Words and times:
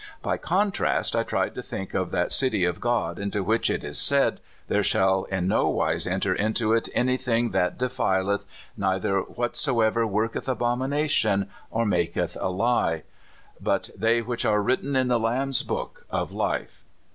By 0.23 0.37
contrast 0.37 1.15
I 1.15 1.21
tried 1.21 1.53
to 1.53 1.61
think 1.61 1.93
of 1.93 2.09
that 2.09 2.33
city 2.33 2.65
of 2.65 2.81
God 2.81 3.19
into 3.19 3.43
which, 3.43 3.69
it 3.69 3.83
is 3.83 3.99
said," 3.99 4.41
there 4.67 4.81
shall 4.81 5.25
in 5.25 5.47
no 5.47 5.69
wise 5.69 6.07
enter 6.07 6.33
into 6.33 6.73
it 6.73 6.89
anything 6.95 7.51
that 7.51 7.77
defileth, 7.77 8.43
neither 8.75 9.19
whatsoever 9.19 10.07
worketh 10.07 10.49
abomination, 10.49 11.49
or 11.69 11.85
mak 11.85 12.17
eth 12.17 12.35
a 12.41 12.49
lie: 12.49 13.03
but 13.61 13.91
they 13.95 14.23
which 14.23 14.43
are 14.43 14.63
written 14.63 14.95
in 14.95 15.07
the 15.07 15.19
Lamb's 15.19 15.61
book 15.61 16.03
of 16.09 16.31
life." 16.31 16.83